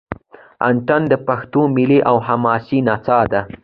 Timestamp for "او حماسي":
2.09-2.79